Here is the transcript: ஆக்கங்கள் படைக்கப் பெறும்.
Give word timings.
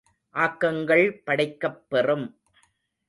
ஆக்கங்கள் 0.35 1.05
படைக்கப் 1.23 1.89
பெறும். 1.89 2.27